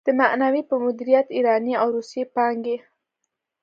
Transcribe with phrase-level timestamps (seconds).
[0.07, 2.77] د معنوي په مديريت ايراني او روسي پانګې.